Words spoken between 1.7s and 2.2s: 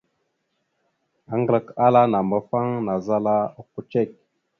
ala